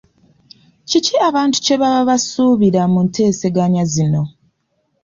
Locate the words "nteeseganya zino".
3.07-4.21